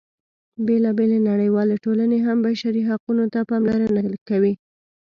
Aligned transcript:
بېلا 0.65 0.91
بېلې 0.97 1.19
نړیوالې 1.29 1.75
ټولنې 1.85 2.17
هم 2.25 2.37
بشري 2.45 2.81
حقونو 2.89 3.25
ته 3.33 3.39
پاملرنه 3.49 4.01
کوي. 4.29 4.53